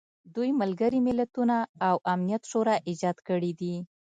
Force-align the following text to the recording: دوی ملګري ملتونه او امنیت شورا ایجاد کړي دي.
دوی 0.35 0.49
ملګري 0.61 0.99
ملتونه 1.07 1.57
او 1.87 1.95
امنیت 2.13 2.43
شورا 2.51 2.75
ایجاد 2.89 3.17
کړي 3.27 3.51
دي. 3.59 3.75